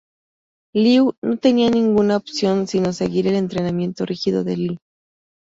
Liu 0.73 1.13
no 1.21 1.37
tenía 1.37 1.69
ninguna 1.69 2.17
opción 2.17 2.65
sino 2.67 2.91
seguir 2.91 3.27
el 3.27 3.35
entrenamiento 3.35 4.03
rígido 4.03 4.43
de 4.43 4.57
Li. 4.57 4.77